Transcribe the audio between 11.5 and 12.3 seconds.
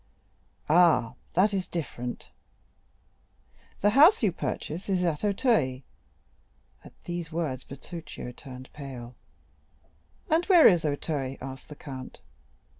the count.